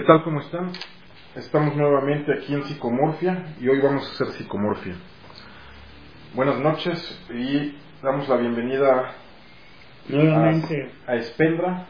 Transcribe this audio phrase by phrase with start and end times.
[0.00, 0.24] ¿Qué tal?
[0.24, 0.72] ¿Cómo están?
[1.36, 4.94] Estamos nuevamente aquí en Psicomorfia y hoy vamos a hacer psicomorfia.
[6.32, 9.12] Buenas noches y damos la bienvenida
[10.08, 11.86] Nuevamente, a, a Spendra.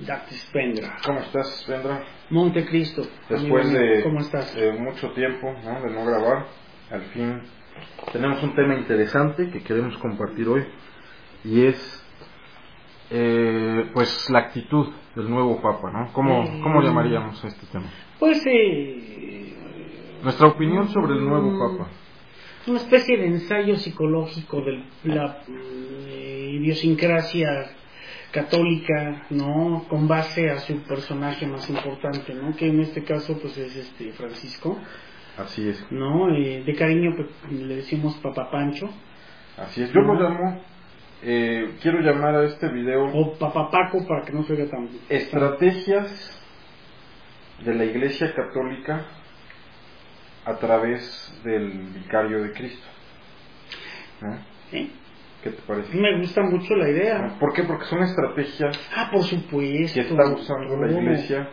[0.00, 0.32] Dr.
[0.32, 0.96] Spendra.
[1.06, 2.02] ¿Cómo estás, Spendra?
[2.30, 3.02] Montecristo.
[3.28, 4.56] Después de, ¿Cómo estás?
[4.56, 5.80] de mucho tiempo ¿no?
[5.80, 6.44] de no grabar,
[6.90, 7.40] al fin
[8.12, 10.66] tenemos un tema interesante que queremos compartir hoy
[11.44, 12.04] y es
[13.10, 16.12] eh, pues la actitud del nuevo Papa, ¿no?
[16.12, 16.44] ¿Cómo.
[16.62, 17.86] ¿Cómo llamaríamos a este tema?
[18.18, 19.54] Pues, eh,
[20.22, 21.58] Nuestra opinión sobre el nuevo Mm.
[21.78, 21.90] Papa.
[22.66, 27.48] una especie de ensayo psicológico de la eh, idiosincrasia
[28.30, 29.86] católica, ¿no?
[29.88, 32.54] Con base a su personaje más importante, ¿no?
[32.56, 34.76] Que en este caso, pues, es este Francisco,
[35.38, 35.86] Así es.
[35.92, 36.34] ¿no?
[36.34, 38.90] Eh, de cariño pues, le decimos Papa Pancho,
[39.56, 39.92] Así es.
[39.92, 40.60] Yo lo llamo,
[41.22, 44.88] eh, quiero llamar a este video o Papa Paco para que no se oiga tan...
[45.08, 46.34] estrategias
[47.64, 49.04] de la Iglesia Católica
[50.44, 52.86] a través del Vicario de Cristo.
[54.72, 54.90] ¿Eh?
[55.42, 55.96] ¿Qué te parece?
[55.96, 57.36] Me gusta mucho la idea.
[57.38, 57.62] ¿Por qué?
[57.64, 59.94] Porque son estrategias Ah, por supuesto.
[59.94, 60.90] que está usando la.
[60.92, 61.48] Iglesia.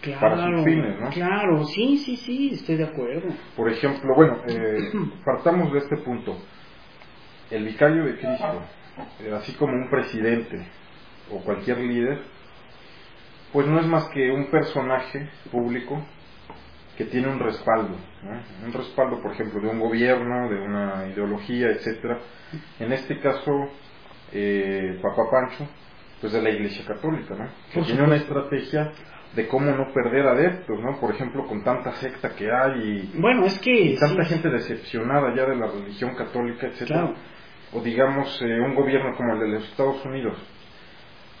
[0.00, 1.08] Claro, para sus fines, ¿no?
[1.10, 3.28] Claro, sí, sí, sí, estoy de acuerdo.
[3.56, 4.76] Por ejemplo, bueno, eh,
[5.24, 6.36] partamos de este punto.
[7.50, 8.62] El Vicario de Cristo,
[9.36, 10.60] así como un presidente
[11.30, 12.18] o cualquier líder,
[13.52, 16.02] pues no es más que un personaje público
[16.96, 18.66] que tiene un respaldo, ¿no?
[18.66, 22.18] un respaldo, por ejemplo, de un gobierno, de una ideología, etcétera.
[22.78, 23.68] En este caso,
[24.32, 25.66] eh, Papa Pancho,
[26.20, 27.48] pues de la Iglesia Católica, ¿no?
[27.72, 28.92] Que tiene una estrategia
[29.34, 31.00] de cómo no perder adeptos, ¿no?
[31.00, 33.72] Por ejemplo, con tanta secta que hay y, Bueno, es que...
[33.72, 37.00] y tanta sí, gente decepcionada ya de la religión católica, etcétera.
[37.00, 37.14] Claro.
[37.74, 40.36] O digamos eh, un gobierno como el de los Estados Unidos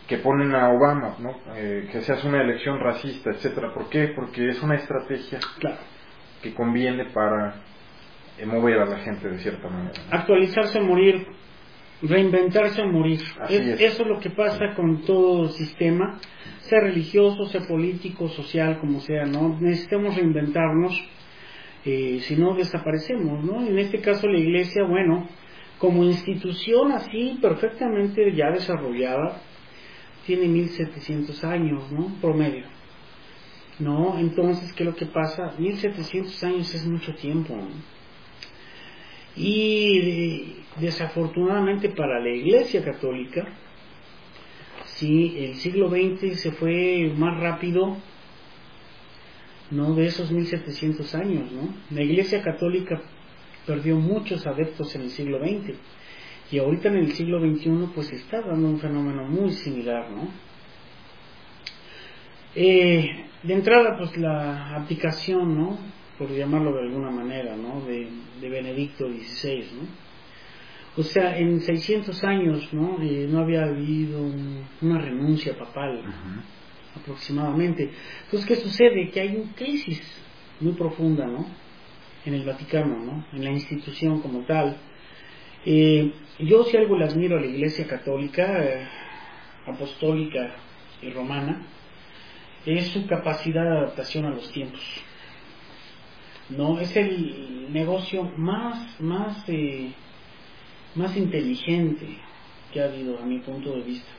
[0.08, 1.36] que ponen a Obama, ¿no?
[1.56, 3.72] Eh, que se hace una elección racista, etcétera.
[3.72, 4.08] ¿Por qué?
[4.14, 5.78] Porque es una estrategia Claro.
[6.42, 7.54] que conviene para
[8.38, 9.92] eh, mover a la gente de cierta manera.
[10.10, 10.16] ¿no?
[10.18, 11.26] Actualizarse o morir,
[12.02, 13.20] reinventarse o morir.
[13.48, 13.80] Es.
[13.80, 16.18] Eso es lo que pasa con todo sistema,
[16.58, 19.56] sea religioso, sea político, social, como sea, ¿no?
[19.58, 21.02] Necesitamos reinventarnos,
[21.86, 23.66] eh, si no desaparecemos, ¿no?
[23.66, 25.28] En este caso la iglesia, bueno,
[25.84, 29.42] como institución así perfectamente ya desarrollada,
[30.24, 32.06] tiene 1700 años, ¿no?
[32.22, 32.64] Promedio.
[33.80, 34.18] ¿No?
[34.18, 35.52] Entonces, ¿qué es lo que pasa?
[35.58, 37.54] 1700 años es mucho tiempo.
[39.36, 43.46] Y eh, desafortunadamente para la Iglesia Católica,
[44.86, 47.98] sí, el siglo XX se fue más rápido,
[49.70, 49.94] ¿no?
[49.94, 51.74] De esos 1700 años, ¿no?
[51.90, 53.02] La Iglesia Católica
[53.66, 55.74] perdió muchos adeptos en el siglo XX
[56.52, 60.28] y ahorita en el siglo XXI pues está dando un fenómeno muy similar, ¿no?
[62.54, 65.78] Eh, de entrada pues la abdicación, ¿no?
[66.18, 67.80] Por llamarlo de alguna manera, ¿no?
[67.84, 68.08] De,
[68.40, 70.04] de Benedicto XVI, ¿no?
[70.96, 72.98] O sea, en 600 años, ¿no?
[73.02, 76.04] Eh, no había habido un- una renuncia papal
[76.96, 77.90] aproximadamente.
[78.26, 79.10] Entonces, ¿qué sucede?
[79.10, 80.00] Que hay una crisis
[80.60, 81.46] muy profunda, ¿no?
[82.24, 83.26] En el Vaticano, ¿no?
[83.32, 84.76] En la institución como tal.
[85.66, 88.86] Eh, yo si algo le admiro a la Iglesia Católica, eh,
[89.66, 90.54] apostólica
[91.02, 91.66] y romana,
[92.66, 94.80] es su capacidad de adaptación a los tiempos.
[96.50, 99.92] No, es el negocio más, más, eh,
[100.94, 102.06] más inteligente
[102.72, 104.10] que ha habido a mi punto de vista.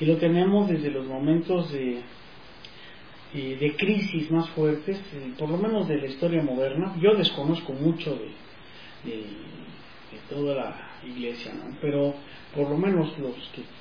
[0.00, 2.02] Y lo tenemos desde los momentos de,
[3.34, 6.94] eh, de crisis más fuertes, eh, por lo menos de la historia moderna.
[7.00, 9.24] Yo desconozco mucho de, de,
[10.28, 12.14] toda la iglesia, pero
[12.54, 13.34] por lo menos los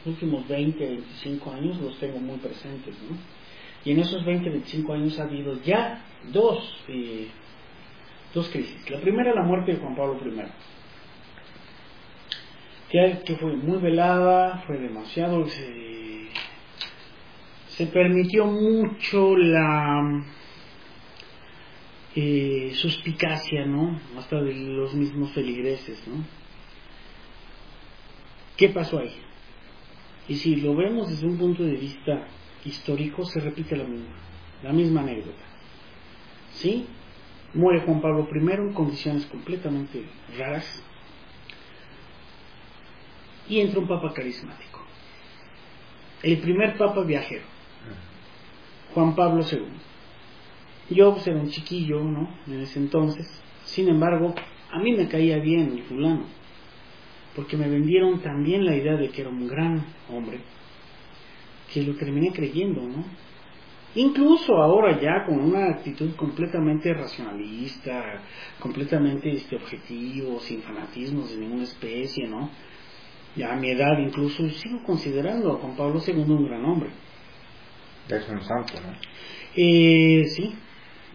[0.05, 2.95] últimos 20, 25 años los tengo muy presentes.
[3.09, 3.17] ¿no?
[3.83, 7.27] Y en esos 20, 25 años ha habido ya dos, eh,
[8.33, 8.89] dos crisis.
[8.89, 10.43] La primera, la muerte de Juan Pablo I,
[12.89, 16.10] que, fue muy velada, fue demasiado, se,
[17.81, 20.23] se permitió mucho la
[22.15, 23.99] eh, suspicacia, ¿no?
[24.19, 26.23] Hasta de los mismos feligreses, ¿no?
[28.55, 29.15] ¿Qué pasó ahí?
[30.27, 32.27] Y si lo vemos desde un punto de vista
[32.65, 34.15] histórico, se repite la misma,
[34.61, 35.43] la misma anécdota.
[36.51, 36.85] ¿Sí?
[37.55, 40.05] Muere Juan Pablo I en condiciones completamente
[40.37, 40.83] raras
[43.49, 44.85] y entra un papa carismático.
[46.21, 47.50] El primer papa viajero,
[48.93, 50.95] Juan Pablo II.
[50.95, 52.29] Yo era un chiquillo, ¿no?
[52.47, 53.27] En ese entonces.
[53.63, 54.35] Sin embargo,
[54.71, 56.25] a mí me caía bien el fulano,
[57.35, 60.39] porque me vendieron también la idea de que era un gran hombre,
[61.73, 63.05] que lo terminé creyendo, ¿no?
[63.95, 68.21] Incluso ahora ya con una actitud completamente racionalista,
[68.59, 72.49] completamente este, objetivo, sin fanatismos de ninguna especie, ¿no?
[73.35, 76.89] Ya a mi edad incluso sigo considerando a Juan Pablo II un gran hombre.
[78.09, 78.93] Es un santo, ¿no?
[79.55, 80.55] Eh, sí.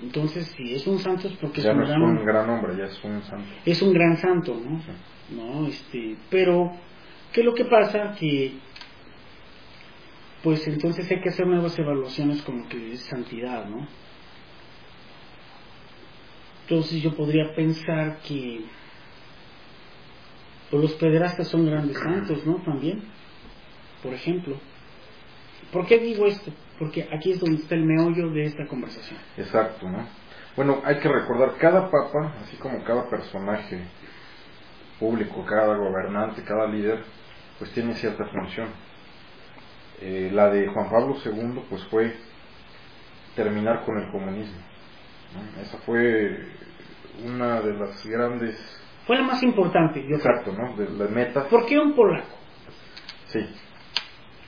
[0.03, 2.25] Entonces, si es un santo es porque ya es un no gran es un hombre.
[2.25, 3.49] gran hombre, ya es un santo.
[3.65, 4.81] Es un gran santo, ¿no?
[4.81, 5.35] Sí.
[5.35, 5.67] ¿no?
[5.67, 6.73] Este, pero,
[7.33, 8.15] ¿qué es lo que pasa?
[8.19, 8.53] Que,
[10.43, 13.89] pues entonces hay que hacer nuevas evaluaciones como que es santidad, ¿no?
[16.63, 18.61] Entonces yo podría pensar que
[20.71, 22.57] pues, los pederastas son grandes santos, ¿no?
[22.57, 23.03] También,
[24.03, 24.59] por ejemplo.
[25.73, 26.53] ¿Por qué digo esto?
[26.79, 29.19] Porque aquí es donde está el meollo de esta conversación.
[29.37, 30.07] Exacto, ¿no?
[30.57, 33.81] Bueno, hay que recordar, cada papa, así como cada personaje
[34.99, 37.03] público, cada gobernante, cada líder,
[37.59, 38.69] pues tiene cierta función.
[40.01, 42.15] Eh, la de Juan Pablo II, pues fue
[43.35, 44.59] terminar con el comunismo.
[45.35, 45.63] ¿no?
[45.63, 46.47] Esa fue
[47.25, 48.57] una de las grandes,
[49.07, 50.17] Fue la más importante, yo creo.
[50.19, 50.77] exacto, ¿no?
[50.77, 51.45] De las metas.
[51.47, 52.27] ¿Por qué un polaco?
[53.29, 53.47] Sí,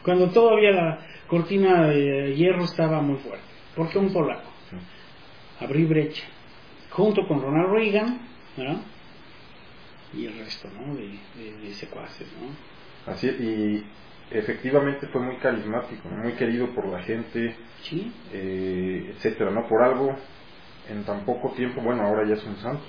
[0.05, 0.99] Cuando todavía la
[1.29, 3.45] cortina de hierro estaba muy fuerte.
[3.77, 4.51] ¿Por qué un polaco?
[5.61, 6.25] Abrir brecha.
[6.91, 8.21] Junto con Ronald Reagan.
[10.15, 10.95] Y el resto, ¿no?
[10.95, 13.13] De, de- de secuaces, ¿no?
[13.13, 13.85] Así, y
[14.31, 18.11] efectivamente fue muy carismático, muy querido por la gente, Sí.
[18.33, 19.67] eh, etcétera, ¿no?
[19.69, 20.17] Por algo,
[20.91, 22.83] en tan poco tiempo, bueno, ahora ya es un santo.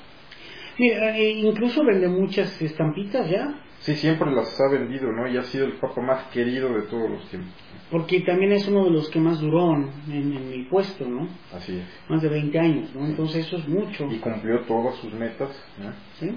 [0.78, 5.28] Mira, eh, incluso vende muchas estampitas ya, Sí, siempre las ha vendido, ¿no?
[5.28, 7.54] Y ha sido el papa más querido de todos los tiempos.
[7.90, 11.28] porque también es uno de los que más duró en, en- el puesto, ¿no?
[11.54, 11.86] Así es.
[12.10, 13.06] Más de 20 años, ¿no?
[13.06, 14.06] Entonces eso es mucho.
[14.12, 15.50] Y cumplió todas sus metas,
[15.82, 15.92] ¿no?
[16.20, 16.36] ¿sí?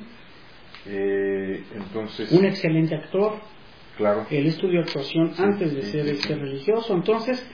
[0.87, 3.35] Eh, entonces, Un excelente actor.
[3.97, 7.45] claro, Él estudió actuación Sí, antes de sí, ser este religioso, entonces,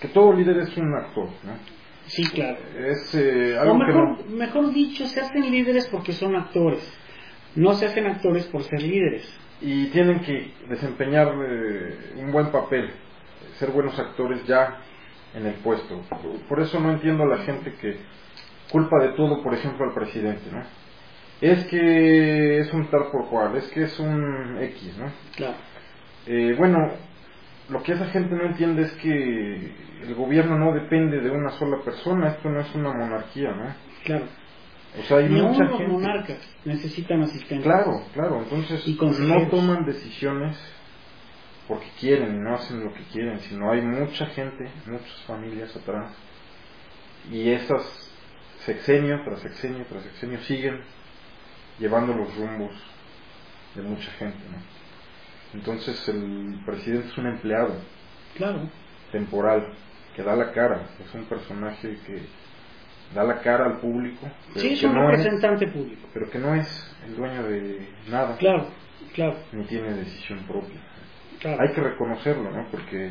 [0.00, 1.58] que todo líder es un actor, ¿no?
[2.06, 2.58] sí, claro.
[2.78, 4.36] Es eh, O algo que mejor, no...
[4.36, 6.82] mejor dicho, se hacen líderes porque son actores.
[7.56, 9.28] No se hacen actores por ser líderes.
[9.60, 12.90] Y tienen que desempeñar eh, un buen papel,
[13.58, 14.78] ser buenos actores ya
[15.34, 16.02] en el puesto.
[16.48, 17.96] Por eso no entiendo a la gente que
[18.70, 20.62] culpa de todo, por ejemplo, al presidente, ¿no?
[21.40, 25.12] Es que es un tal por cual, es que es un X, ¿no?
[25.36, 25.54] Claro.
[26.26, 26.78] Eh, bueno,
[27.68, 29.72] lo que esa gente no entiende es que
[30.02, 33.74] el gobierno no depende de una sola persona, esto no es una monarquía, ¿no?
[34.04, 34.26] Claro.
[34.98, 35.92] O sea, hay aún mucha los gente.
[35.92, 37.66] monarcas necesitan asistentes.
[37.66, 38.86] Claro, claro, entonces
[39.20, 40.56] no toman decisiones
[41.66, 46.12] porque quieren y no hacen lo que quieren, sino hay mucha gente, muchas familias atrás
[47.30, 48.10] y esas
[48.60, 50.80] sexenio tras sexenio tras sexenio siguen
[51.78, 52.72] llevando los rumbos
[53.74, 54.58] de mucha gente, ¿no?
[55.58, 57.74] Entonces el presidente es un empleado
[58.36, 58.68] Claro.
[59.10, 59.72] temporal
[60.14, 62.22] que da la cara, es un personaje que
[63.14, 66.08] da la cara al público, Sí, es un no es, representante público.
[66.12, 68.68] pero que no es el dueño de nada Claro,
[69.14, 70.80] claro, ni tiene decisión propia.
[71.40, 71.60] claro.
[71.62, 72.66] Hay que reconocerlo, ¿no?
[72.70, 73.10] Porque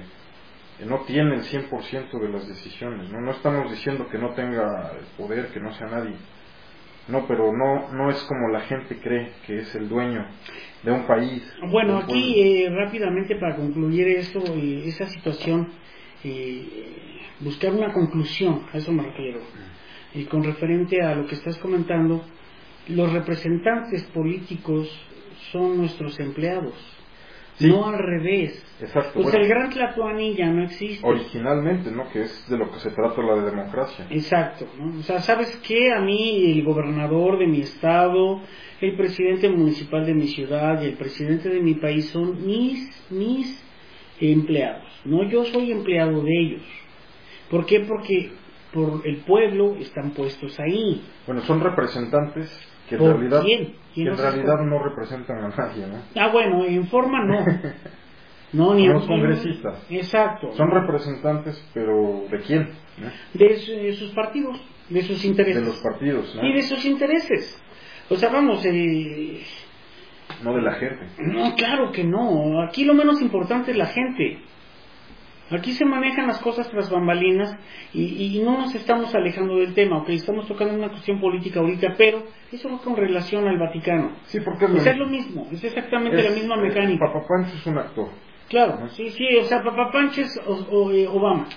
[0.86, 3.22] no tiene el 100% de las decisiones, ¿no?
[3.22, 6.16] No estamos diciendo que no tenga el poder, que no sea nadie.
[7.08, 10.26] No, pero no, no es como la gente cree que es el dueño
[10.84, 11.44] de un país.
[11.70, 15.68] Bueno, un aquí eh, rápidamente para concluir eso, eh, esa situación,
[16.24, 19.42] eh, buscar una conclusión, a eso me refiero.
[20.16, 22.24] Y con referente a lo que estás comentando,
[22.90, 24.90] los representantes políticos
[25.52, 26.74] son nuestros empleados,
[27.56, 27.68] Sí.
[27.68, 28.66] no al revés.
[28.82, 29.12] Exacto.
[29.14, 31.06] Pues bueno, el gran Tlatuani ya no existe.
[31.06, 32.10] originalmente, ¿no?
[32.12, 34.08] Que es de lo que se trata la de democracia.
[34.10, 35.00] Exacto, ¿no?
[35.00, 35.92] O sea, ¿sabes qué?
[35.92, 38.42] A mí el gobernador de mi estado,
[38.82, 43.64] el presidente municipal de mi ciudad y el presidente de mi país son mis, mis
[44.20, 45.24] empleados, ¿no?
[45.30, 46.64] Yo soy empleado de ellos.
[47.52, 47.82] ¿Por qué?
[47.82, 48.32] Porque
[48.74, 51.02] por el pueblo están puestos ahí.
[51.26, 52.50] Bueno, son representantes
[52.90, 53.66] que en ¿Por realidad, quién?
[53.68, 56.02] que ¿Quién en realidad no representan a nadie, ¿no?
[56.22, 57.46] Ah, bueno, en forma no.
[58.54, 59.84] No, ni los congresistas.
[59.90, 60.52] Exacto.
[60.54, 62.70] Son representantes, pero ¿de quién?
[63.00, 63.10] ¿no?
[63.34, 65.60] de, su- de sus partidos, de sus intereses.
[65.64, 66.46] De los partidos, ¿no?
[66.48, 67.60] Y de sus intereses.
[68.12, 69.42] O sea, vamos, eh,
[70.44, 71.04] No de la gente.
[71.18, 72.62] No, claro que no.
[72.62, 74.38] Aquí lo menos importante es la gente.
[75.54, 77.58] Aquí se manejan las cosas tras bambalinas
[77.94, 81.96] y, y no nos estamos alejando del tema, ok, estamos tocando una cuestión política ahorita,
[81.98, 84.12] pero eso va con relación al Vaticano.
[84.26, 85.06] Sí, porque es O lo sea, es mismo.
[85.06, 87.06] lo mismo, es exactamente Es- la misma mecánica.
[87.06, 88.10] Papa Pancho es un actor.
[88.50, 91.48] Claro, sí, sí, o sea, Papá Panches o, o, eh, Obama,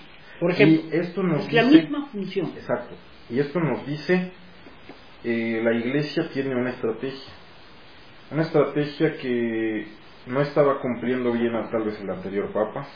[0.41, 0.83] por ejemplo.
[0.91, 2.53] Y esto nos es la misma función.
[2.57, 2.95] Exacto.
[3.29, 4.31] Y esto nos dice,
[5.25, 7.33] eh, la iglesia tiene una estrategia.
[8.31, 9.87] Una estrategia que
[10.27, 12.87] no estaba cumpliendo bien a tal vez el anterior papa,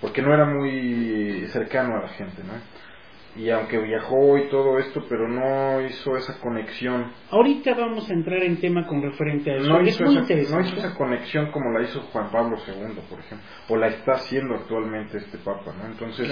[0.00, 2.54] porque no era muy cercano a la gente, ¿no?
[3.38, 7.12] y aunque viajó y todo esto, pero no hizo esa conexión.
[7.30, 9.68] Ahorita vamos a entrar en tema con referente a eso.
[9.68, 13.46] No, hizo, esa, no hizo esa conexión como la hizo Juan Pablo II, por ejemplo,
[13.68, 15.86] o la está haciendo actualmente este Papa, ¿no?
[15.86, 16.28] Entonces,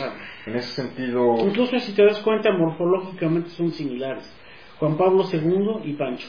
[0.47, 1.37] en ese sentido...
[1.39, 4.29] Incluso si te das cuenta, morfológicamente son similares.
[4.81, 6.29] Juan Pablo II y Pancho.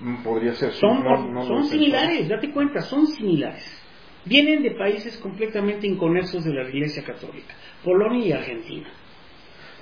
[0.00, 0.72] Mm, podría ser.
[0.72, 1.04] Son,
[1.46, 3.83] son similares, date cuenta, son similares.
[4.24, 7.54] Vienen de países completamente inconexos de la Iglesia Católica,
[7.84, 8.88] Polonia y Argentina.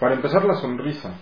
[0.01, 1.15] Para empezar, la sonrisa.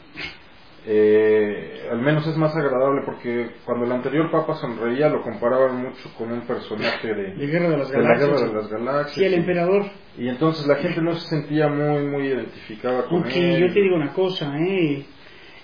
[0.87, 6.11] Eh, al menos es más agradable porque cuando el anterior Papa sonreía lo comparaban mucho
[6.17, 9.11] con un personaje de, de, Guerra de las Galaxias.
[9.13, 9.91] Sí, el emperador.
[10.17, 13.97] Y entonces la gente no se sentía muy, muy identificada con Aunque yo te digo
[13.97, 15.05] una cosa, eh,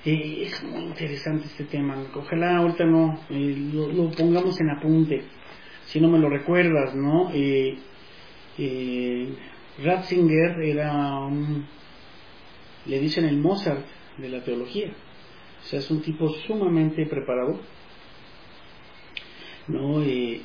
[0.05, 1.97] eh, es muy interesante este tema.
[2.15, 5.23] Ojalá ahorita no eh, lo, lo, pongamos en apunte,
[5.87, 7.33] si no me lo recuerdas, ¿no?
[9.79, 11.67] Ratzinger era un
[12.87, 13.85] le dicen el Mozart
[14.19, 14.93] de la teología.
[15.63, 17.59] O sea, es un tipo sumamente preparado,
[19.69, 20.03] ¿no?
[20.03, 20.41] Eh,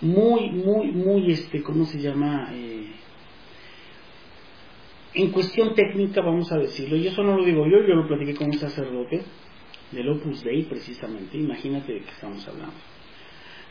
[0.00, 2.50] muy, muy, muy, este, ¿cómo se llama?
[2.52, 2.92] Eh,
[5.14, 8.34] en cuestión técnica, vamos a decirlo, y eso no lo digo yo, yo lo platiqué
[8.34, 9.22] con un sacerdote
[9.92, 12.74] del Opus Dei, precisamente, imagínate de qué estamos hablando,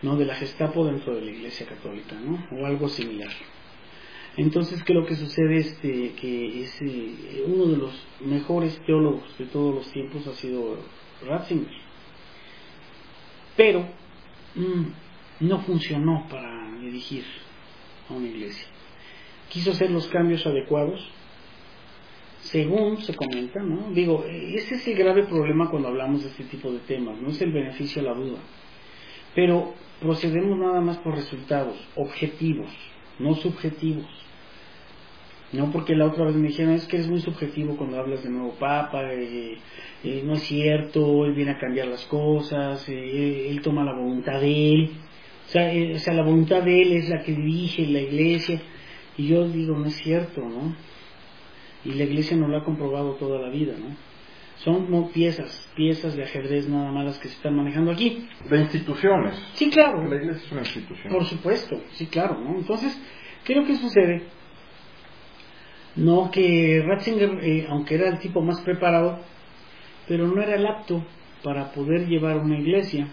[0.05, 0.15] ¿no?
[0.15, 2.47] De la Gestapo dentro de la Iglesia Católica, ¿no?
[2.51, 3.31] O algo similar.
[4.37, 5.57] Entonces, ¿qué es lo que sucede?
[5.57, 6.79] Este, que es,
[7.47, 10.77] uno de los mejores teólogos de todos los tiempos ha sido
[11.25, 11.73] Ratzinger.
[13.57, 13.87] Pero
[14.53, 17.25] mm, no funcionó para dirigir
[18.07, 18.67] a una iglesia.
[19.49, 21.01] Quiso hacer los cambios adecuados,
[22.41, 23.89] según se comenta, ¿no?
[23.91, 27.41] Digo, ese es el grave problema cuando hablamos de este tipo de temas, no es
[27.41, 28.37] el beneficio a la duda.
[29.33, 32.69] Pero procedemos nada más por resultados objetivos,
[33.19, 34.05] no subjetivos.
[35.51, 38.29] No, porque la otra vez me dijeron, es que eres muy subjetivo cuando hablas de
[38.29, 39.57] nuevo Papa, eh,
[40.03, 44.41] eh, no es cierto, él viene a cambiar las cosas, eh, él toma la voluntad
[44.41, 44.91] de él,
[45.47, 48.61] o sea, o sea, la voluntad de él es la que dirige la iglesia,
[49.17, 50.75] y yo digo, no es cierto, ¿no?
[51.85, 53.95] Y la iglesia no lo ha comprobado toda la vida, ¿no?
[54.65, 58.27] Son piezas, piezas de ajedrez nada más las que se están manejando aquí.
[58.49, 59.35] De instituciones.
[59.53, 60.03] Sí, claro.
[60.09, 61.13] La iglesia es una institución.
[61.13, 62.57] Por supuesto, sí, claro, ¿no?
[62.57, 62.99] Entonces,
[63.43, 64.23] ¿qué es lo que sucede?
[65.95, 69.19] No que Ratzinger, eh, aunque era el tipo más preparado,
[70.07, 71.05] pero no era el apto
[71.43, 73.07] para poder llevar una iglesia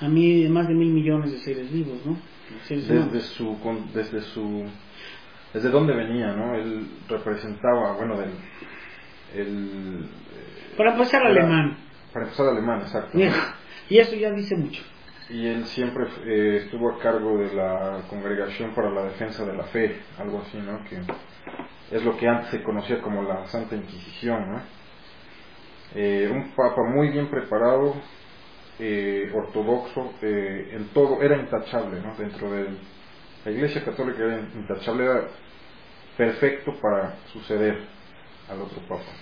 [0.00, 2.16] a mí más de mil millones de seres vivos, ¿no?
[2.68, 3.56] desde su,
[3.94, 4.64] desde su,
[5.54, 6.56] desde dónde venía, ¿no?
[6.56, 8.30] Él representaba, bueno, del,
[9.34, 10.08] el,
[10.80, 11.76] para empezar alemán.
[12.10, 13.18] Para empezar alemán, exacto.
[13.90, 14.82] Y eso ya dice mucho.
[15.28, 19.64] Y él siempre eh, estuvo a cargo de la Congregación para la Defensa de la
[19.64, 20.82] Fe, algo así, ¿no?
[20.84, 21.02] Que
[21.94, 24.62] es lo que antes se conocía como la Santa Inquisición, ¿no?
[25.96, 27.96] Eh, un papa muy bien preparado,
[28.78, 32.14] eh, ortodoxo, eh, en todo, era intachable, ¿no?
[32.16, 32.68] Dentro de
[33.44, 35.28] la Iglesia Católica era intachable, era
[36.16, 37.76] perfecto para suceder
[38.48, 39.12] al otro papa.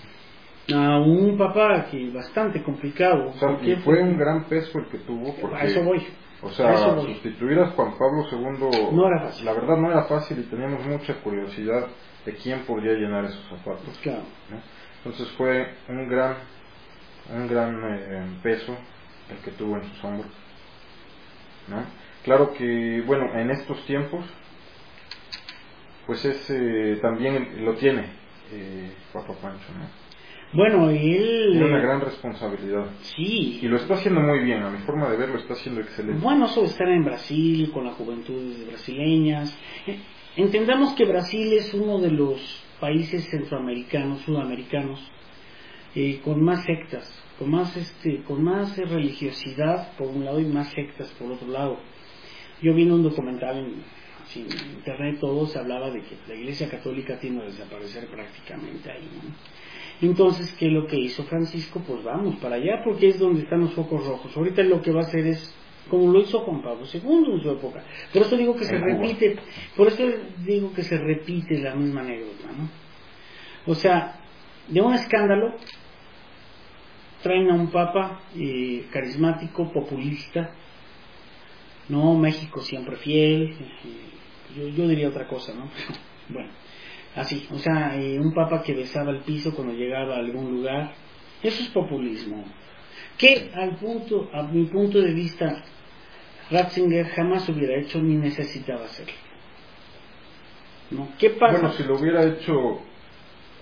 [0.74, 3.32] A un papa que bastante complicado.
[3.62, 5.34] y fue un gran peso el que tuvo.
[5.40, 6.06] Porque, a eso voy.
[6.40, 9.44] O sea, sustituir a Juan Pablo II, no era fácil.
[9.44, 11.88] la verdad no era fácil y teníamos mucha curiosidad
[12.24, 13.98] de quién podría llenar esos zapatos.
[14.02, 14.22] Claro.
[14.98, 16.36] Entonces fue un gran,
[17.34, 18.76] un gran eh, peso
[19.30, 20.30] el que tuvo en sus hombros.
[21.68, 21.84] ¿no?
[22.24, 24.24] Claro que, bueno, en estos tiempos,
[26.06, 28.06] pues es, eh, también lo tiene
[28.52, 30.07] eh, Papa Pancho, ¿no?
[30.52, 31.50] Bueno, él...
[31.52, 32.86] Tiene una gran responsabilidad.
[33.02, 33.60] Sí.
[33.62, 36.22] Y lo está haciendo muy bien, a mi forma de verlo está haciendo excelente.
[36.22, 39.58] Bueno, eso de estar en Brasil, con la juventud brasileñas,
[40.38, 42.40] Entendamos que Brasil es uno de los
[42.78, 45.00] países centroamericanos, sudamericanos,
[45.96, 50.68] eh, con más sectas, con más, este, con más religiosidad por un lado y más
[50.68, 51.80] sectas por otro lado.
[52.62, 53.82] Yo vi un documental en,
[54.76, 59.08] internet, todo se hablaba de que la Iglesia Católica tiene a desaparecer prácticamente ahí.
[60.00, 61.82] Entonces, ¿qué es lo que hizo Francisco?
[61.86, 64.36] Pues vamos para allá porque es donde están los focos rojos.
[64.36, 65.54] Ahorita lo que va a hacer es
[65.88, 67.82] como lo hizo Juan Pablo II en su época.
[68.12, 69.36] Por eso digo que se repite,
[69.76, 70.04] por eso
[70.44, 72.68] digo que se repite la misma anécdota, ¿no?
[73.66, 74.20] O sea,
[74.68, 75.54] de un escándalo
[77.22, 80.50] traen a un papa eh, carismático, populista,
[81.88, 83.56] no México siempre fiel,
[84.54, 85.68] eh, yo, diría otra cosa, ¿no?
[86.28, 86.50] bueno,
[87.16, 90.92] así, o sea, eh, un papa que besaba el piso cuando llegaba a algún lugar,
[91.42, 92.44] eso es populismo,
[93.16, 95.62] que al punto, a mi punto de vista,
[96.50, 99.14] Ratzinger jamás hubiera hecho ni necesitaba hacerlo.
[100.90, 101.08] ¿no?
[101.18, 101.52] ¿Qué pasa?
[101.52, 102.80] Bueno, si lo hubiera hecho,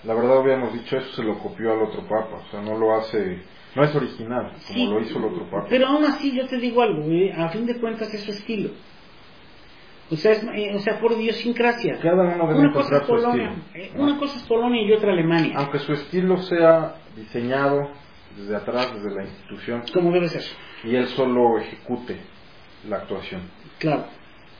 [0.03, 2.95] la verdad hubiéramos dicho eso, se lo copió al otro papa, o sea, no lo
[2.95, 3.41] hace,
[3.75, 5.67] no es original, como Sí, lo hizo el otro papa.
[5.69, 8.71] Pero aún así yo te digo algo, eh, a fin de cuentas es su estilo.
[10.09, 11.99] O sea, es, eh, o sea por idiosincrasia.
[12.01, 13.85] Cada uno debe Una cosa encontrar es su Polonia, estilo.
[13.85, 14.03] eh, ¿no?
[14.03, 17.89] una cosa es Polonia y otra Alemania, Aunque su estilo sea diseñado
[18.37, 20.43] desde atrás, desde la institución, como debe ser.
[20.83, 22.17] y él solo ejecute
[22.87, 23.41] la actuación.
[23.79, 24.05] Claro,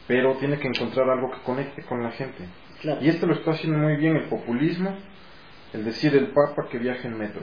[0.07, 2.43] Pero tiene que encontrar algo que conecte con la gente.
[2.81, 2.99] claro.
[3.01, 4.95] Y este lo está haciendo muy bien, el populismo,
[5.73, 7.41] el decir el papa que viaja en metro.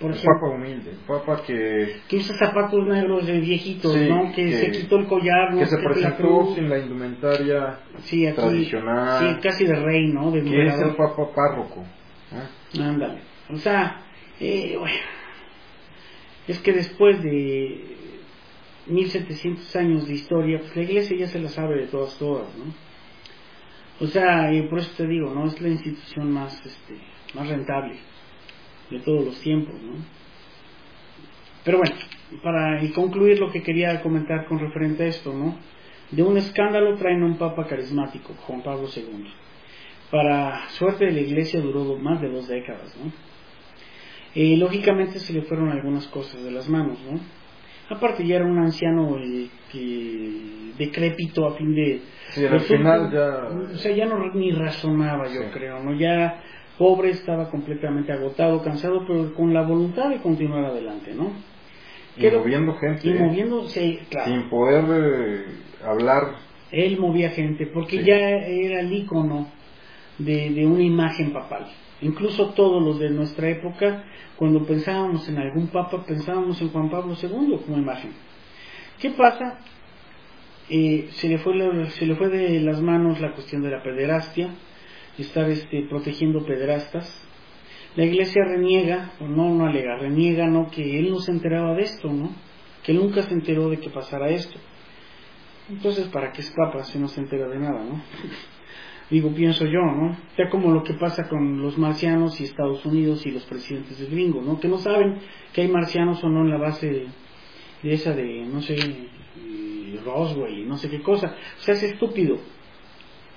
[0.00, 4.30] Por ejemplo, papa humilde, papa que, que usa zapatos negros de viejitos, Sí, ¿no?
[4.32, 5.58] Que, que- se quitó el collar, ¿no?
[5.58, 10.30] que se presentó sin la indumentaria sí, aquí, tradicional, Sí, casi de rey, ¿no?
[10.30, 11.84] De que es el papa párroco.
[12.74, 12.84] ¿no?
[12.84, 13.22] Ándale.
[13.50, 14.02] O sea,
[14.38, 14.96] eh, bueno,
[16.46, 17.96] es que después de
[18.86, 22.72] 1700 años de historia, pues la iglesia ya se la sabe de todas, todas, ¿no?
[24.00, 25.46] O sea, y por eso te digo, ¿no?
[25.46, 26.94] Es la institución más, este,
[27.34, 27.96] más rentable
[28.90, 29.94] de todos los tiempos, ¿no?
[31.64, 31.94] Pero bueno,
[32.42, 35.56] para y concluir lo que quería comentar con referente a esto, ¿no?
[36.10, 39.26] De un escándalo traen a un papa carismático, Juan Pablo II.
[40.10, 43.12] Para suerte de la iglesia duró más de dos décadas, ¿no?
[44.34, 47.18] Eh, lógicamente se le fueron algunas cosas de las manos, ¿no?
[47.94, 52.02] Aparte ya era un anciano eh, que decrépito a fin de...
[52.30, 53.48] Sí, al final ya...
[53.74, 55.48] O sea, ya no ni razonaba, yo Sí.
[55.52, 55.92] creo, ¿no?
[55.98, 56.42] Ya
[56.78, 61.32] pobre estaba completamente agotado, cansado, pero con la voluntad de continuar adelante, ¿no?
[62.16, 63.18] y Quedó- moviendo gente, Y ¿eh?
[63.20, 64.30] moviéndose, claro.
[64.32, 65.44] sin poder eh,
[65.84, 66.22] hablar.
[66.72, 68.04] Él movía gente porque Sí.
[68.04, 69.48] ya era el icono
[70.18, 71.66] de, de una imagen papal.
[72.00, 74.04] Incluso todos los de nuestra época,
[74.36, 78.12] cuando pensábamos en algún papa, pensábamos en Juan Pablo II como imagen.
[79.00, 79.58] ¿Qué pasa?
[80.70, 83.82] Eh, se, le fue la- se le fue de las manos la cuestión de la
[83.82, 84.48] pederastia,
[85.22, 87.24] estar este, protegiendo pederastas.
[87.96, 90.70] La iglesia reniega, o no, no alega, reniega, ¿no?
[90.70, 92.30] Que él no se enteraba de esto, ¿no?
[92.82, 94.58] Que él nunca se enteró de que pasara esto.
[95.70, 98.02] Entonces, ¿para qué es papa si no se entera de nada, no?
[99.10, 100.16] Digo, pienso yo, ¿no?
[100.36, 104.06] Ya como lo que pasa con los marcianos y Estados Unidos y los presidentes de
[104.06, 104.60] gringo, ¿no?
[104.60, 105.18] Que no saben
[105.52, 107.08] que hay marcianos o no en la base
[107.82, 108.76] de, esa de, no sé,
[110.04, 111.34] Roswell y no sé qué cosa.
[111.58, 112.38] O sea, es estúpido.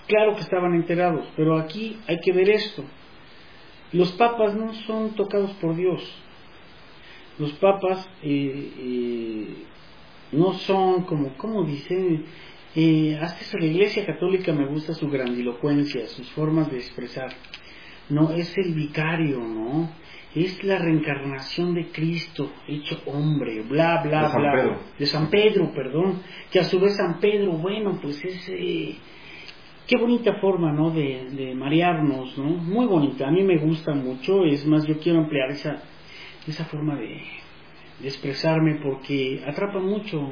[0.08, 2.84] Claro que estaban enterados, pero aquí hay que ver esto.
[3.94, 6.02] Los papas no son tocados por Dios.
[7.38, 9.48] Los papas eh, eh,
[10.32, 12.26] no son como, ¿cómo dicen?
[12.74, 17.34] Eh, hasta eso la Iglesia Católica me gusta su grandilocuencia, sus formas de expresar.
[18.10, 19.92] No, es el vicario, ¿no?
[20.34, 24.52] Es la reencarnación de Cristo, hecho hombre, bla, bla, De San bla.
[24.54, 24.80] Pedro.
[25.00, 26.22] De San Pedro, perdón.
[26.50, 28.50] Que a su vez San Pedro, bueno, pues es...
[29.92, 30.90] qué bonita forma, ¿no?
[30.92, 32.46] De, marearnos, ¿no?
[32.46, 33.28] Muy bonita.
[33.28, 34.46] A mí me gusta mucho.
[34.46, 35.84] Es más, yo quiero emplear esa,
[36.48, 37.22] esa forma de,
[38.02, 40.30] expresarme porque atrapa mucho,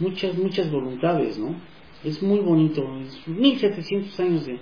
[0.00, 1.54] muchas, muchas voluntades, ¿no?
[2.02, 2.82] Es muy bonito.
[3.02, 4.58] Es 1700 años de,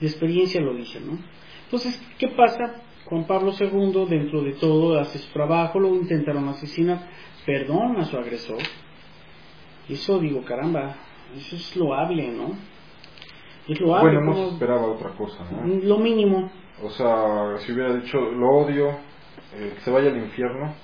[0.00, 1.18] de experiencia lo dicen, ¿no?
[1.64, 2.82] Entonces, ¿qué pasa?
[3.06, 7.08] Juan Pablo II, dentro de todo, hace su trabajo, lo intentaron asesinar,
[7.46, 8.58] perdona a su agresor.
[9.88, 10.94] Eso digo, caramba,
[11.38, 12.75] eso es loable, ¿no?
[13.68, 13.80] Es.
[13.80, 15.66] Bueno, no se como- esperaba otra cosa, ¿no?
[15.82, 16.50] Lo mínimo,
[16.82, 18.90] O sea, si hubiera dicho lo odio,
[19.54, 20.74] eh, que se vaya al infierno,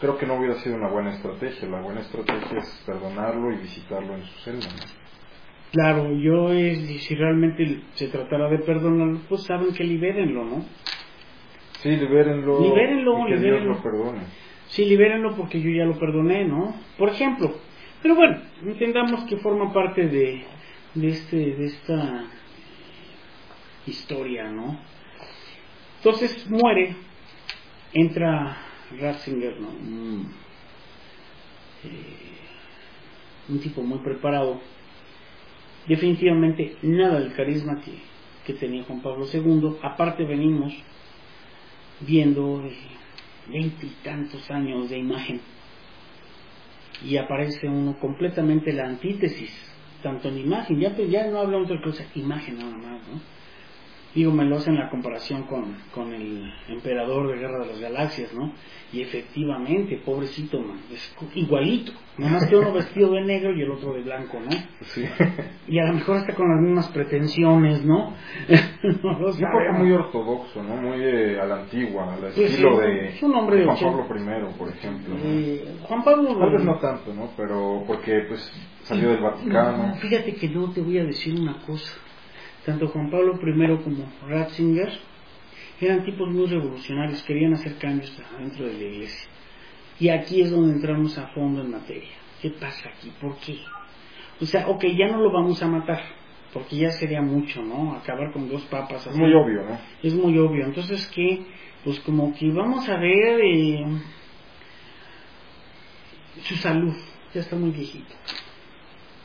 [0.00, 1.68] creo que no hubiera sido una buena estrategia.
[1.68, 4.66] La buena estrategia es perdonarlo y visitarlo en su celda.
[4.66, 4.82] ¿no?
[5.72, 10.64] Claro, yo es, si realmente se tratara de perdonarlo, pues saben que libérenlo, ¿no?
[11.80, 13.74] Sí, libérenlo, Libérenlo, y que libérenlo.
[13.74, 14.20] Dios lo perdone.
[14.68, 16.74] Sí, libérenlo porque yo ya lo perdoné, ¿no?
[16.98, 17.52] Por ejemplo.
[18.02, 20.44] Pero bueno, entendamos que forma parte de,
[20.94, 22.24] de, este, de esta
[23.86, 24.78] historia, ¿no?
[25.98, 26.94] Entonces muere,
[27.92, 28.56] entra
[28.98, 29.68] Ratzinger, ¿no?
[29.68, 30.32] Un,
[31.84, 32.28] eh,
[33.48, 34.60] un tipo muy preparado.
[35.86, 37.92] Definitivamente nada del carisma que,
[38.46, 39.78] que tenía Juan Pablo II.
[39.82, 40.74] Aparte venimos
[42.00, 42.62] viendo
[43.48, 45.40] veintitantos años de imagen
[47.04, 49.50] y aparece uno completamente la antítesis,
[50.02, 53.20] tanto en imagen, ya, ya no hablamos de otra cosa, imagen nada más, ¿no?
[54.14, 58.32] Digo, me lo hacen la comparación con, con el emperador de Guerra de las Galaxias,
[58.34, 58.52] ¿no?
[58.90, 63.70] Y efectivamente, pobrecito, man, es igualito, nada más que uno vestido de negro y el
[63.70, 64.50] otro de blanco, ¿no?
[64.86, 65.04] Sí.
[65.68, 68.14] Y a lo mejor está con las mismas pretensiones, ¿no?
[69.02, 69.78] no lo sabemos.
[69.78, 70.76] muy ortodoxo, ¿no?
[70.76, 73.78] Muy eh, a la antigua, al Pues estilo sí, de, Juan.
[73.78, 75.14] Pablo I, por ejemplo.
[75.22, 76.38] Eh, Juan Pablo...
[76.38, 77.30] Tal vez no tanto, ¿no?
[77.36, 78.50] Pero porque pues
[78.84, 79.94] salió del No, Vaticano.
[79.96, 81.92] fíjate que no te voy a decir una cosa.
[82.68, 84.90] Tanto Juan Pablo I como Ratzinger
[85.80, 89.30] eran tipos muy revolucionarios, querían hacer cambios dentro de la iglesia.
[89.98, 92.10] Y aquí es donde entramos a fondo en materia.
[92.42, 93.10] ¿Qué pasa aquí?
[93.18, 93.58] ¿Por qué?
[94.38, 96.02] O sea, ok, ya no lo vamos a matar,
[96.52, 97.94] porque ya sería mucho, ¿no?
[97.94, 99.10] Acabar con dos papas así.
[99.10, 99.78] Es muy obvio, ¿no?
[100.02, 100.66] Es muy obvio.
[100.66, 101.40] Entonces, ¿qué?
[101.84, 103.86] Pues como que vamos a ver eh,
[106.42, 106.94] su salud.
[107.32, 108.14] Ya está muy viejito.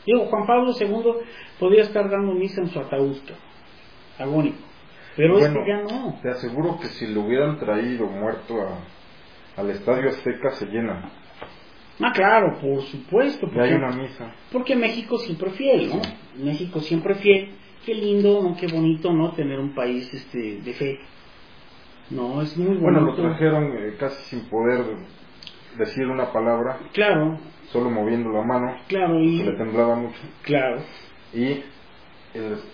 [0.06, 1.24] Digo, Juan Pablo II
[1.58, 3.16] podría estar dando misa en su ataúd,
[4.18, 4.58] agónico.
[5.16, 6.18] Pero bueno, ya no.
[6.22, 8.54] Te aseguro que si lo hubieran traído muerto
[9.56, 11.10] al Estadio Azteca se llena.
[12.00, 13.46] Ah, claro, por supuesto.
[13.46, 14.32] Porque, hay una misa.
[14.50, 16.02] Porque México siempre fiel, ¿no?
[16.44, 17.52] México siempre fiel.
[17.86, 18.56] Qué lindo, ¿no?
[18.56, 19.32] Qué bonito, ¿no?
[19.32, 20.98] Tener un país este, de fe.
[22.10, 22.82] No, es muy bonito.
[22.82, 24.84] Bueno, lo trajeron eh, casi sin poder
[25.78, 26.78] decir una palabra.
[26.92, 27.38] Claro.
[27.74, 28.76] Solo moviendo la mano.
[28.86, 29.42] Claro, y.
[29.42, 30.20] le temblaba mucho.
[30.42, 30.80] Claro.
[31.34, 31.60] Y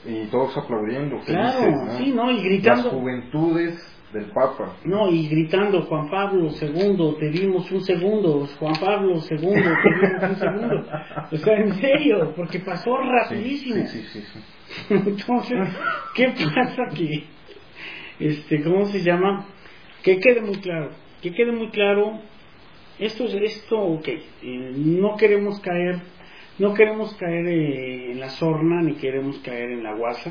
[0.06, 2.30] y todos aplaudiendo, claro, sí, ¿no?
[2.30, 2.84] Y gritando.
[2.84, 4.76] Las juventudes del Papa.
[4.84, 10.22] No, y gritando, Juan Pablo II, te dimos un segundo, Juan Pablo II, te dimos
[10.30, 10.86] un segundo.
[11.30, 13.86] O sea, en serio, porque pasó rapidísimo.
[13.86, 14.40] Sí, sí, sí,
[14.94, 15.68] Entonces,
[16.14, 17.24] ¿qué pasa aquí?
[18.18, 19.46] Este, ¿cómo se llama?
[20.02, 20.90] Que quede muy claro,
[21.22, 22.18] que quede muy claro,
[23.00, 26.00] esto es esto, ok, eh, no queremos caer
[26.60, 30.30] no queremos caer eh, en la sorna ni queremos caer en la guasa.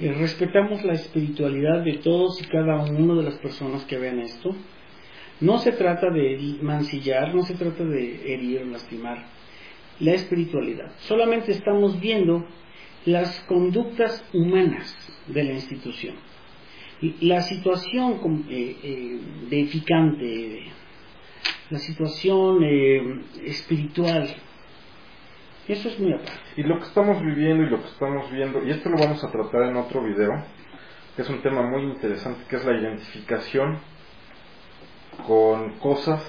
[0.00, 4.56] Eh, respetamos la espiritualidad de todos y cada uno de las personas que vean esto.
[5.42, 9.26] No se trata de mancillar, no se trata de herir lastimar
[9.98, 10.90] la espiritualidad.
[11.00, 12.46] Solamente estamos viendo
[13.04, 14.96] las conductas humanas
[15.26, 16.14] de la institución.
[17.20, 18.46] La situación
[19.50, 20.62] edificante,
[21.70, 22.62] la situación
[23.44, 24.34] espiritual
[25.72, 26.32] eso es muy aparte.
[26.56, 29.30] Y lo que estamos viviendo y lo que estamos viendo, y esto lo vamos a
[29.30, 30.32] tratar en otro video,
[31.14, 33.78] que es un tema muy interesante, que es la identificación
[35.26, 36.20] con cosas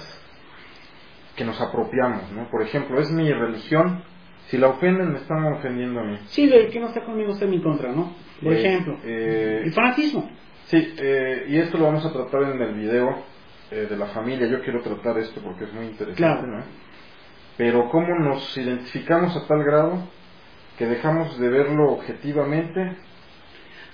[1.34, 2.48] que nos apropiamos, ¿no?
[2.50, 4.04] Por ejemplo, es mi religión,
[4.48, 6.18] si la ofenden me están ofendiendo a mí.
[6.26, 8.14] Sí, el que no está conmigo está en mi contra, ¿no?
[8.42, 10.30] Por eh, ejemplo, eh, el fanatismo.
[10.66, 13.24] Sí, eh, y esto lo vamos a tratar en el video
[13.72, 14.46] de la familia.
[14.46, 16.62] Yo quiero tratar esto porque es muy interesante, ¿no?
[17.56, 19.98] pero cómo nos identificamos a tal grado
[20.78, 22.96] que dejamos de verlo objetivamente,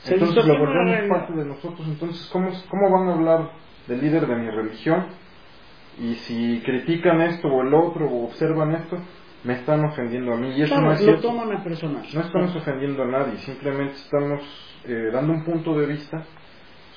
[0.06, 3.50] entonces lo volvemos parte de nosotros, entonces ¿cómo, ¿cómo van a hablar
[3.88, 5.06] del líder de mi religión?
[6.00, 8.96] Y si critican esto o el otro o observan esto,
[9.42, 12.06] me están ofendiendo a mí y eso no es lo toman a personal.
[12.14, 14.40] No estamos ofendiendo a nadie, simplemente estamos
[14.84, 16.24] eh, dando un punto de vista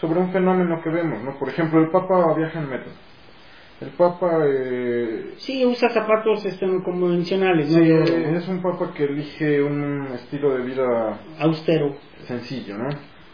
[0.01, 1.37] sobre un fenómeno que vemos, ¿no?
[1.39, 2.91] Por ejemplo, el Papa viaja en metro
[3.81, 4.43] el Papa...
[4.45, 7.67] Eh, sí, usa zapatos este, convencionales.
[7.67, 11.19] Sí, es un Papa que elige un estilo de vida...
[11.39, 11.95] Austero.
[12.27, 12.89] Sencillo, ¿no?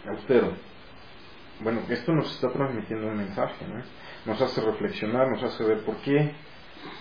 [0.09, 0.53] Austero.
[1.59, 3.83] Bueno, esto nos está transmitiendo un mensaje, ¿no?
[4.25, 6.31] Nos hace reflexionar, nos hace ver por qué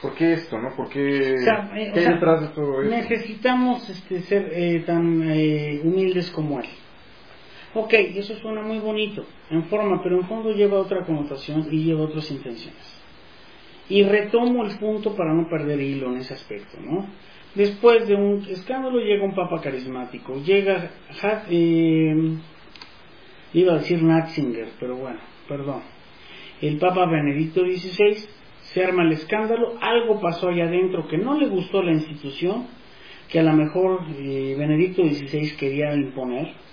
[0.00, 0.74] ¿Por qué esto, no?
[0.74, 1.36] ¿Por qué, eh,
[1.92, 2.96] ¿qué hay detrás de todo esto?
[2.96, 6.66] Necesitamos este, ser eh, tan eh, humildes como él.
[7.78, 12.04] Ok, eso suena muy bonito en forma, pero en fondo lleva otra connotación y lleva
[12.04, 13.02] otras intenciones.
[13.90, 17.06] Y retomo el punto para no perder hilo en ese aspecto, ¿no?
[17.54, 20.90] Después de un escándalo llega un papa carismático, llega,
[21.50, 22.14] eh,
[23.52, 25.82] iba a decir Natzinger, pero bueno, perdón,
[26.62, 28.26] el papa Benedicto XVI,
[28.62, 32.68] se arma el escándalo, algo pasó allá adentro que no le gustó a la institución,
[33.28, 36.64] que a lo mejor eh, Benedicto XVI quería imponer,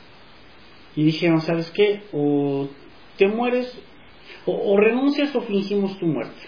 [0.96, 2.04] y dijeron, ¿sabes qué?
[2.12, 2.68] O
[3.18, 3.78] te mueres,
[4.46, 6.42] o renuncias o fingimos tu muerte.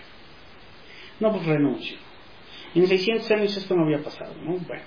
[1.19, 1.97] No, pues renuncio.
[2.73, 4.58] En 600 años esto no había pasado, ¿no?
[4.58, 4.84] Bueno,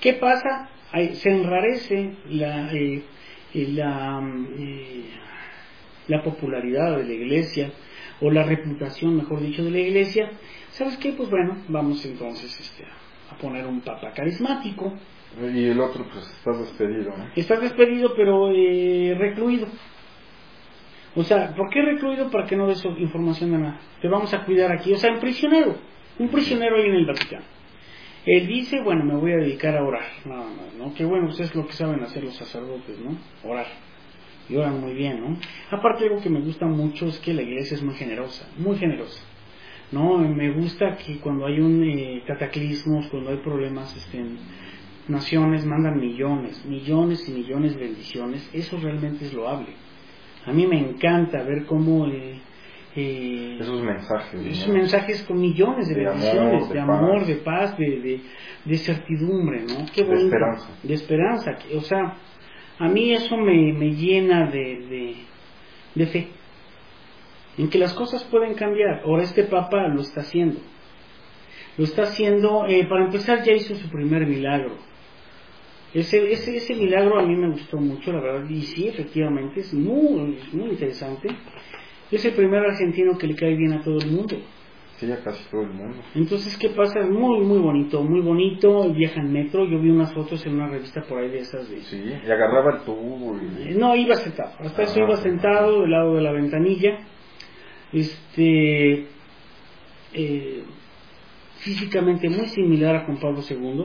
[0.00, 0.70] ¿qué pasa?
[1.12, 3.02] se enrarece la, eh,
[3.54, 4.20] eh, la,
[4.58, 5.04] eh,
[6.08, 7.70] la popularidad de la iglesia,
[8.20, 10.32] o la reputación, mejor dicho, de la iglesia.
[10.70, 11.12] ¿Sabes qué?
[11.12, 12.84] Pues bueno, vamos entonces este,
[13.30, 14.94] a poner un papa carismático.
[15.54, 17.30] Y el otro, pues estás despedido, ¿no?
[17.36, 19.68] Estás despedido, pero recluido.
[21.14, 23.80] O sea, ¿por qué recluido para que no des información de nada?
[24.00, 24.92] Te vamos a cuidar aquí.
[24.92, 25.76] O sea, un prisionero.
[26.18, 27.44] Un prisionero ahí en el Vaticano.
[28.26, 30.06] Él dice, bueno, me voy a dedicar a orar.
[30.24, 30.92] Nada más, ¿no?
[30.94, 33.16] Que bueno, pues es lo que saben hacer los sacerdotes, ¿no?
[33.48, 33.66] Orar.
[34.48, 35.36] Y oran muy bien, ¿no?
[35.70, 39.22] Aparte, algo que me gusta mucho es que la iglesia es muy generosa, muy generosa.
[39.90, 40.18] ¿No?
[40.18, 44.22] Me gusta que cuando hay un eh, cataclismos, cuando hay problemas, este,
[45.08, 48.48] naciones mandan millones, millones y millones de bendiciones.
[48.52, 49.88] Eso realmente es loable
[50.48, 52.06] a mí me encanta ver cómo...
[52.06, 52.40] Eh,
[52.96, 54.46] eh, esos mensajes.
[54.46, 58.20] Esos mensajes con millones de, bendiciones, de, amor, de paz, de,
[58.64, 59.84] de, certidumbre, ¿no?
[59.94, 60.20] Qué bonito.
[60.20, 60.68] De esperanza.
[60.82, 61.58] De esperanza.
[61.76, 62.14] O sea,
[62.78, 65.16] a mí eso me, me llena de, de,
[65.94, 66.28] de fe,
[67.58, 69.02] en que las cosas pueden cambiar.
[69.04, 70.58] Ahora este Papa lo está haciendo.
[71.76, 74.76] Lo está haciendo, eh, para empezar ya hizo su primer milagro.
[75.94, 79.72] Ese, ese, ese milagro a mí me gustó mucho, la verdad, y sí, efectivamente, es
[79.72, 81.28] muy, muy interesante.
[82.10, 84.36] Es el primer argentino que le cae bien a todo el mundo.
[84.96, 85.96] Sí, a casi todo el mundo.
[86.14, 87.00] Entonces, ¿qué pasa?
[87.00, 88.92] Es muy, muy bonito, muy bonito.
[88.92, 89.64] Viaja en metro.
[89.64, 91.70] Yo vi unas fotos en una revista por ahí de esas.
[91.70, 91.80] De...
[91.82, 93.36] Sí, y agarraba el tubo.
[93.36, 93.68] Y...
[93.68, 94.54] Eh, No, iba sentado.
[94.58, 96.98] Hasta eso iba sentado del lado de la ventanilla.
[97.92, 99.06] Este.
[100.14, 100.62] eh,
[101.58, 103.84] físicamente muy similar a Juan Pablo II.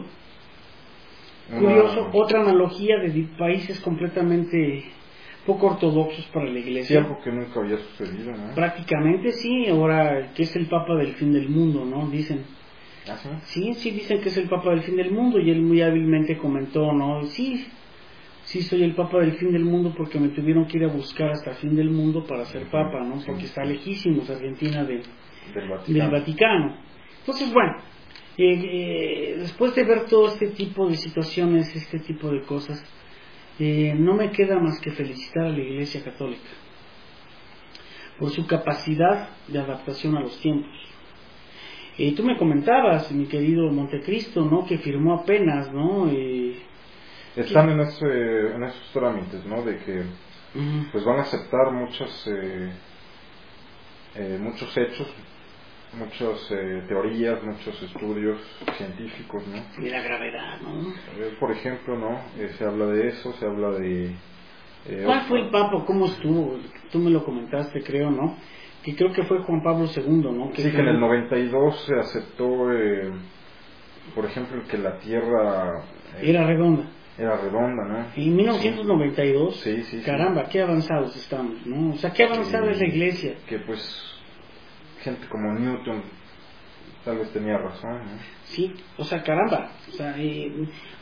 [1.60, 4.86] Curioso, otra analogía de países completamente
[5.46, 7.00] poco ortodoxos para la iglesia.
[7.00, 8.54] algo que nunca había sucedido, ¿no?
[8.56, 12.10] Prácticamente sí, ahora que es el Papa del fin del mundo, ¿no?
[12.10, 12.46] Dicen.
[13.10, 13.30] ¿Ah, sí?
[13.44, 16.38] Sí, sí dicen que es el Papa del fin del mundo y él muy hábilmente
[16.38, 17.24] comentó, ¿no?
[17.26, 17.68] Sí,
[18.46, 21.32] sí soy el Papa del fin del mundo porque me tuvieron que ir a buscar
[21.32, 23.22] hasta el fin del mundo para ser Papa, ¿no?
[23.26, 25.04] Porque está lejísimos Argentina de, Del
[25.54, 26.12] del Vaticano.
[26.12, 26.78] Vaticano.
[27.20, 27.76] Entonces, bueno,
[28.38, 32.84] eh, después de ver todo este tipo de situaciones, este tipo de cosas,
[33.60, 36.50] eh, no me queda más que felicitar a la Iglesia Católica
[38.18, 40.72] por su capacidad de adaptación a los tiempos.
[41.98, 44.66] Eh, tú me comentabas, mi querido Montecristo, ¿no?
[44.66, 46.10] Que firmó apenas, ¿no?
[46.10, 46.56] Eh,
[47.36, 49.64] Están en, ese, en esos trámites, ¿no?
[49.64, 50.04] De que
[50.92, 52.72] pues van a aceptar muchas, eh,
[54.16, 55.08] eh, muchos hechos,
[55.98, 58.40] muchas eh, teorías, muchos estudios
[58.78, 59.84] científicos, ¿no?
[59.84, 60.94] de la gravedad, ¿no?
[61.40, 62.20] Por ejemplo, ¿no?
[62.38, 64.06] Eh, se habla de eso, se habla de...
[64.88, 65.84] eh, ¿Cuál fue el Papa?
[65.86, 66.58] ¿Cómo estuvo?
[66.92, 68.38] Tú me lo comentaste, creo, ¿no?
[68.84, 70.52] Que creo que fue Juan Pablo II, ¿no?
[70.56, 73.12] Sí, que en el 92 se aceptó, eh,
[74.16, 75.84] por ejemplo, que la Tierra
[76.18, 76.84] eh, Era redonda.
[77.18, 78.06] era redonda, ¿no?
[78.16, 80.04] En 1992, Sí, sí, sí.
[80.04, 81.94] caramba, qué avanzados estamos, ¿no?
[81.94, 83.36] O sea, qué avanzada es la iglesia.
[83.48, 83.80] Que pues
[85.04, 86.02] gente como Newton
[87.04, 88.02] tal vez tenía razón.
[88.46, 89.72] Sí, o sea, caramba.
[89.90, 90.52] O sea, eh,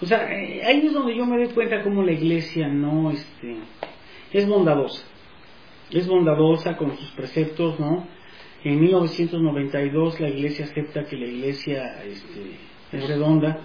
[0.01, 3.57] o sea eh, ahí es donde yo me doy cuenta cómo la iglesia no, este,
[4.33, 5.03] es bondadosa.
[5.91, 8.07] Es bondadosa con sus preceptos, ¿no?
[8.63, 12.57] En 1992 la iglesia acepta que la iglesia este,
[12.91, 13.59] es redonda.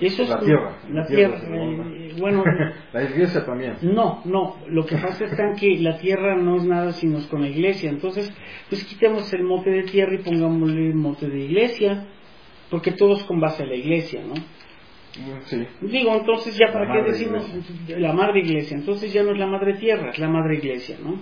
[0.00, 0.76] Eh, Eso es la Tierra.
[0.90, 1.38] La tierra.
[1.44, 2.44] eh, bueno,
[2.92, 3.76] la iglesia también.
[3.82, 7.26] No, no, lo que pasa es tan que la tierra no es nada sino es
[7.26, 7.90] con la iglesia.
[7.90, 8.32] Entonces,
[8.68, 12.06] pues quitemos el mote de tierra y pongámosle el mote de iglesia,
[12.70, 14.34] porque todo es con base a la iglesia, ¿no?
[15.44, 15.62] Sí.
[15.82, 17.44] Digo, entonces ya para qué decimos
[17.88, 21.20] la madre iglesia, entonces ya no es la madre tierra, es la madre iglesia, ¿no?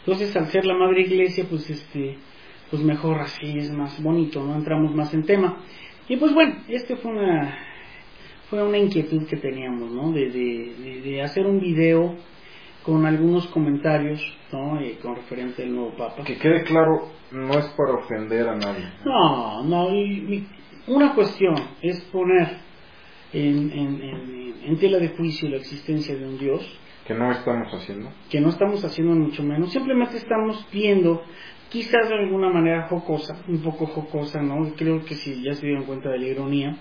[0.00, 2.16] Entonces al ser la madre iglesia, pues este,
[2.70, 5.58] pues mejor así es más bonito, no entramos más en tema.
[6.08, 7.58] Y pues bueno, este fue una
[8.50, 10.10] fue una inquietud que teníamos, ¿no?
[10.12, 12.16] De, de, hacer un video
[12.82, 14.80] con algunos comentarios, ¿no?
[14.80, 16.24] Eh, con referente al nuevo Papa.
[16.24, 18.84] Que quede claro, no es para ofender a nadie.
[19.04, 20.02] No, no, y,
[20.34, 20.48] y
[20.86, 22.56] una cuestión es poner
[23.34, 26.62] en, en, en, en tela de juicio la existencia de un Dios,
[27.06, 28.10] Que no estamos haciendo.
[28.30, 31.22] que no estamos haciendo mucho menos, simplemente estamos viendo,
[31.70, 34.72] quizás de alguna manera jocosa, un poco jocosa, ¿no?
[34.76, 36.76] Creo que si ya se dieron cuenta de la ironía,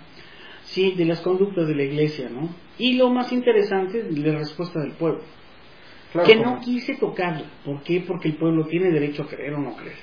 [0.63, 2.49] sí, de las conductas de la iglesia, ¿no?
[2.77, 5.21] Y lo más interesante, la respuesta del pueblo,
[6.11, 7.43] Claro, que no quise tocarla.
[7.65, 8.03] ¿Por qué?
[8.07, 9.97] Porque el pueblo tiene derecho a creer o no creer.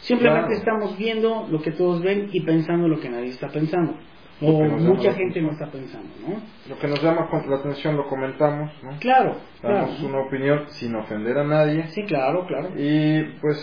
[0.00, 0.58] Simplemente Claro.
[0.58, 3.94] estamos viendo lo que todos ven y pensando lo que nadie está pensando.
[4.40, 6.42] Lo O mucha gente no está pensando, ¿no?
[6.68, 8.98] Lo que nos llama con la atención lo comentamos, ¿no?
[8.98, 9.76] Claro, claro.
[9.76, 11.86] Damos una opinión sin ofender a nadie.
[11.88, 12.70] Sí, claro, claro.
[12.76, 13.58] Y pues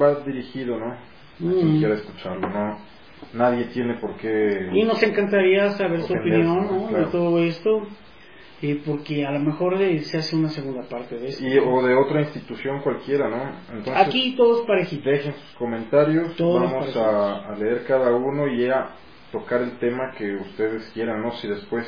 [0.00, 0.92] va dirigido, ¿no?
[0.92, 0.98] A
[1.38, 1.78] quien Mm.
[1.78, 2.78] quiera escucharlo, ¿no?
[3.34, 4.68] Nadie tiene por qué...
[4.72, 6.88] Y nos encantaría saber su opinión ¿no?
[6.88, 7.04] Claro.
[7.06, 7.82] de todo esto,
[8.62, 11.44] eh, porque a lo mejor se hace una segunda parte de esto.
[11.44, 13.76] Y, o de otra institución cualquiera, ¿no?
[13.76, 15.04] Entonces, Aquí todos parejitos.
[15.04, 18.90] dejen sus comentarios, Todos vamos a, a leer cada uno y a
[19.30, 21.32] tocar el tema que ustedes quieran, ¿no?
[21.32, 21.86] Si después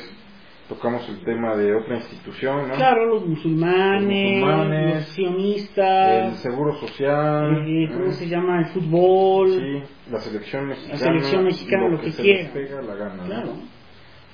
[0.67, 2.75] tocamos el tema de otra institución, ¿no?
[2.75, 7.97] Claro, los musulmanes, Los musulmanes, los sionistas, El seguro social, eh, ¿no?
[7.99, 8.59] ¿cómo se llama?
[8.59, 9.49] El fútbol.
[9.51, 10.97] Sí, la selección mexicana.
[10.97, 12.51] selección mexicana, lo que se quiera.
[12.51, 13.25] pega la gana, ¿no?
[13.25, 13.53] Claro.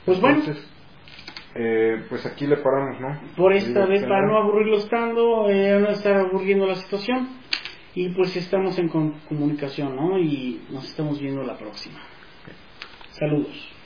[0.05, 0.71] Pues bueno, Entonces,
[1.55, 3.35] eh, pues aquí le paramos, ¿no?
[3.35, 7.27] por esta vez, para no aburrirlos tanto, eh, no estar aburriendo la situación,
[7.93, 10.17] y pues estamos en comunicación, ¿no?
[10.17, 11.99] Y nos estamos viendo la próxima.
[13.11, 13.80] Saludos.